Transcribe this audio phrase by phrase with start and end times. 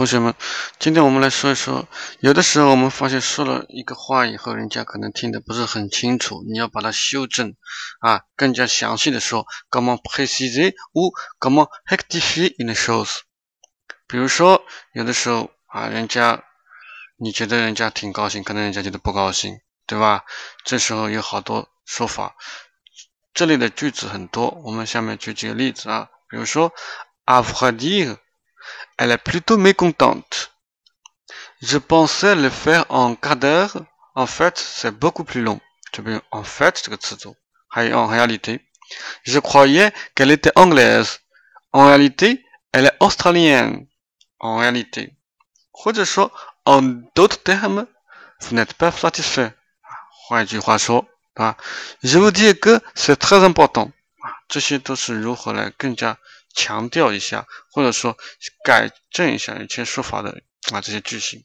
[0.00, 0.34] 同学们，
[0.78, 1.86] 今天我们来说一说，
[2.20, 7.54] 有的时候我们发现说了一个话以后，人家可能听得不是很清楚，你要把它修正
[8.00, 13.18] 啊，更加详细的说，comment préciser ou comment rectifier une chose。
[14.06, 16.44] 比如说，有的时候啊，人家
[17.18, 20.24] 你觉得人家挺高兴，可能人家觉得不高兴，对吧？
[20.64, 22.36] 这时候有好多说法，
[23.34, 26.72] 这类的句子很多，我们下面举几个例子啊，比如说
[27.26, 28.16] ，afadir。
[28.97, 30.53] Elle est plutôt mécontente.
[31.61, 33.77] Je pensais le faire en quart d'heure.
[34.15, 35.59] En fait, c'est beaucoup plus long.
[36.31, 36.89] En fait,
[37.75, 38.61] en réalité.
[39.23, 41.19] Je croyais qu'elle était anglaise.
[41.73, 43.87] En réalité, elle est australienne.
[44.39, 45.13] En réalité.
[46.65, 46.81] En
[47.15, 47.87] d'autres termes,
[48.41, 49.53] vous n'êtes pas satisfait.
[52.03, 53.91] Je vous dis que c'est très important.
[54.47, 56.17] 这些都是如何来更加
[56.54, 58.16] 强调一下，或者说
[58.64, 60.42] 改正一下以前说法的
[60.72, 61.44] 啊这些句型。